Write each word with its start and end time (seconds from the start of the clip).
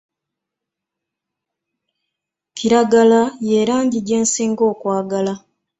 Kiragala 2.57 3.21
ye 3.49 3.59
langi 3.69 3.99
gye 4.07 4.17
nsinga 4.25 4.63
okwagala. 4.71 5.33